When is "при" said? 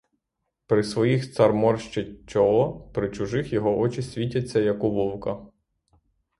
0.67-0.83, 2.93-3.11